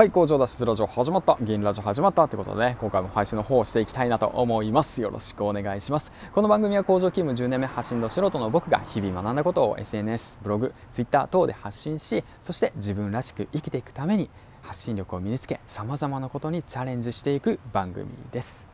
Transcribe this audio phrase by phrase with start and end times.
[0.00, 1.36] はい工場脱出ラジオ始まった。
[1.42, 5.02] 銀ラジオ始まったってことでね今回も配信の方をしていきたいなと思います。
[5.02, 6.10] よろしくお願いします。
[6.32, 14.30] この番組は工場勤務10年目発信の素人の僕が日々学んだことを SNS ブログ Twitter 等で発信しそして自分らしく生きていくために
[14.62, 18.64] 発信力を身につけさまざまなことにチャレンジしていく番組です。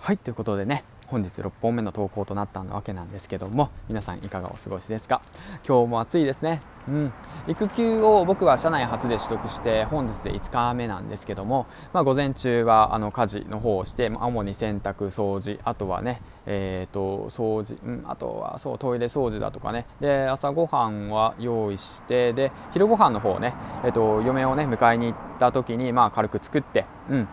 [0.00, 5.22] はいということでね本日6本目の投稿となったわけなんですけども皆さんいかがお過ごしですか？
[5.64, 6.62] 今日も暑いですね。
[6.88, 7.12] うん。
[7.46, 19.86] 育休を僕は社内初で取得して本日で5日目なんですけども、まあ、午前中はあの家事の方をして主に洗濯掃除あとはねえーと、掃除、うん、あとはそうトイレ掃除だとかね。
[20.00, 27.28] で朝ごはんは用意してで昼ごはんの方ね、えーと、嫁をね迎えに行った時に、まあ、軽く作って、うん、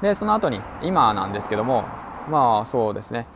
[0.00, 1.84] でその後に今なんですけども
[2.30, 3.26] まあそうですね。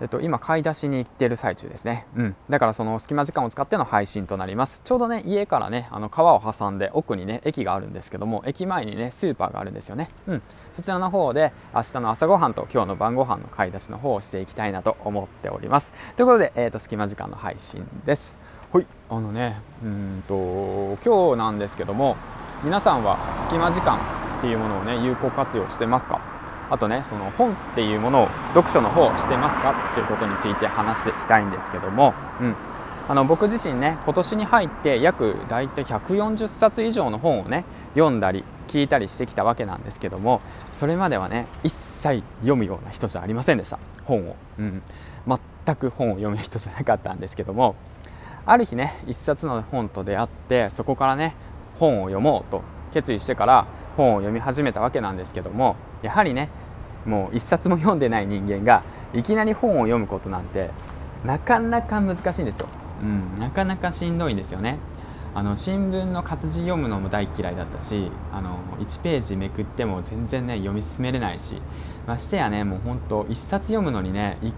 [0.00, 4.80] えっと、今買い出しに行ってる最中ですね、うん、だからその隙間時間を使っての配信となります。
[4.84, 15.92] ちょうどね家からねあの川を挟んで奥にね駅があるんですけども駅前にねスーパーがあるんですよね、うん、そちらの方で明日の朝ごはんと今日の晩ご飯の買い出しの方をしていきたいなと思っております。
[16.16, 18.36] ということで、えーと、隙間時間の配信です。
[18.72, 18.86] はい。
[19.08, 22.16] あのねうんと今日なんですけども
[22.64, 23.98] 皆さんは隙間時間
[24.38, 26.20] っていうものをね有効活用してますか？
[26.74, 32.56] あとねその本っていうものを読書の方してますかっていうことについて話していきたいんですけども、うん、
[33.06, 40.40] あの僕自身ね今年に入って約大体140冊以上の本をね読んだり聞いたりしてきたわけなんですけども
[40.72, 43.78] それまではね一切読むような人じゃありませんでした。
[44.04, 44.82] 本を、うん、
[45.64, 47.76] 全く本を読む人じゃなかったんですけども
[48.46, 51.36] ある日ね一冊の本と出会ってそこからね
[51.78, 56.50] 本を読もうと決意してから本を読み始めたわけなんですけどもやはりね
[57.06, 60.70] もう一冊も読んでない人間がいきなり本を読むことなんて
[61.24, 62.68] なかなか難しいんですよ、
[63.02, 64.78] うん、なかなかしんどいんですよね。
[65.36, 71.60] あの新聞の活字読むのも大嫌いだったしあの1ページめくっても全然ね読み進めれないし。
[72.06, 74.52] ましてやねもうほんと1冊読むのにね1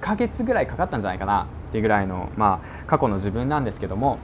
[0.00, 4.18] ヶ月ぐらいかかったんじゃないかなっていうぐらいのまあ過去の自分なんですけども。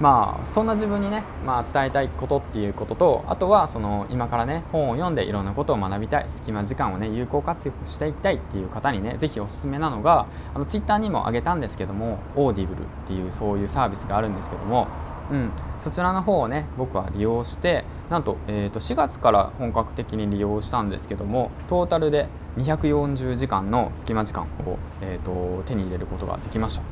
[0.00, 14.86] まあそんな自分にね、まあ、伝えたいことっていうこととあとはその今からね本を読んでいろんなことを学びたい隙間時間をね有効活用していきたいっていう方にねぜひおすすめなのがあのツイッターにも挙げたんですけどもオーディブルっていうそういうサービスがあるんですけども
[15.30, 15.50] うん、
[15.80, 26.82] そちらの方をね僕は利用してなんと,、えー、と4月から本格的に利用したんですけどもトータルで240時間の隙間時間を、えーと、手に入れることができました。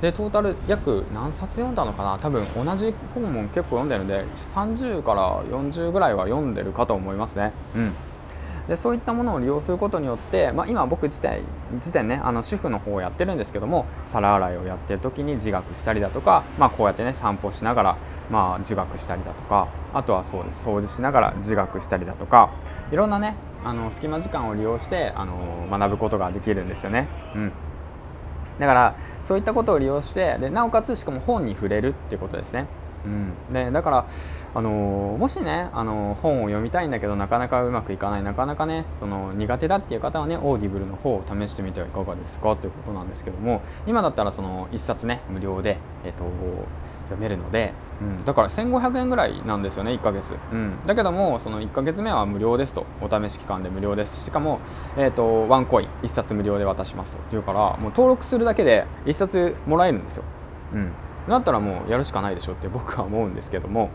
[0.00, 2.18] でトータル約何冊読んだのかな？
[2.18, 4.24] 多分同じ本も結構読んでるんで
[4.54, 7.52] 30から40ぐらいは読んでるかと思いますね。
[7.74, 7.94] うん。
[8.68, 11.40] でそういったものを利用することによって、まあ、今僕自体
[11.74, 20.66] 自体ねあの主婦の方をやってるんですけども皿洗いをやってる時に自学したりだとか、まあ、こうやってね散歩しながら、まあ、自学したりだとかあとはそうです。
[20.66, 22.52] 掃除しながら自学したりだとか
[22.90, 27.08] いろんなねあの隙間時間を利用してあの学ぶことができるんですよね。
[27.34, 27.52] うん
[28.58, 32.66] だからそういったことを利用してでなおかつしかも本に触れるっていうことですね。
[33.04, 34.06] うん、でだから、
[34.54, 42.56] あのー、もしね、あのー、本を読みたいんだけどなかなかうまくいかないなかなかねその苦手だっていう方はねオーディブルの方を試してみてはいかがですか？
[42.56, 46.24] ということなんですけども今だったらその1冊ね無料で、えーと、
[47.06, 52.86] 読めるので、うん、だから1500円ぐらいなんですよね1ヶ月、うん、だけどもその1ヶ月目は無料ですと。
[53.00, 54.24] お試し期間で無料です。
[54.24, 54.60] しかも、
[54.96, 55.88] えーと、ワンコイン。
[56.02, 57.36] 1冊無料で渡しますと。
[57.36, 60.24] いうからもう登録するだけで1冊もらえるんですよ、
[60.74, 60.92] うん。
[61.28, 63.88] だったらもうやるしかないでしょって僕は思うんですけども、うん、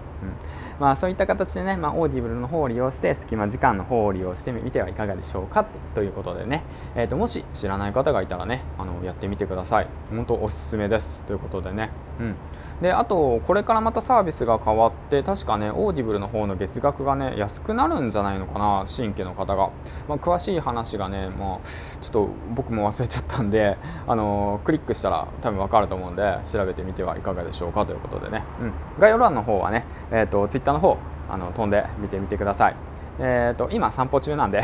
[0.80, 6.64] まあそういった形でね、まあ、オーディブルの方を利用して隙間時間の方を利用してみてはいかがでしょうかということでね、
[6.96, 9.88] えー、ともし知らない方がいたらねあのやってみてください。
[10.10, 11.22] 本当おすすめです。
[11.28, 12.36] ということでね、うん、
[12.82, 19.70] であとこれからまたサービスが変わって確かねオーディブルの方の月額がね安くなるんじゃないのかな新規の方が、
[20.08, 21.68] まあ、詳しい話がね、まあ、
[22.02, 23.78] ちょっと僕も忘れちゃったんで
[24.08, 30.98] あのクリックしたら多分分かると思うんで調べてみてはいかがでしょうかということでね、うん、概要欄の方はね、えーと、Twitter の方
[31.30, 32.76] あの飛んで見てみてください。
[33.20, 34.64] えーと今散歩中なんで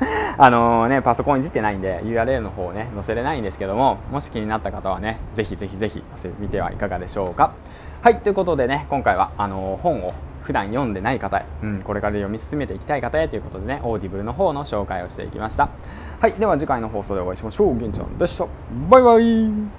[0.38, 7.52] あの、ね、パソコンいじってないんで URL の方をね載せれないんですけどももし気になった方はねぜひぜひぜひ載せてみてはいかがでしょうか。
[8.02, 10.12] はいということでね今回はあの、本を
[10.42, 15.68] 普段読んでない方へ、うん、これから読み進めていきたい方へということでね Audible の方の紹介をしていきました。
[16.20, 17.76] はいでは次回の放送でお会いしましょう。
[17.76, 18.46] 銀ちゃんでした。
[18.88, 19.78] バイバイ。